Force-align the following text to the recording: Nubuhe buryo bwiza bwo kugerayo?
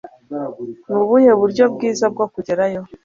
Nubuhe 0.89 1.31
buryo 1.41 1.63
bwiza 1.73 2.05
bwo 2.13 2.25
kugerayo? 2.33 2.81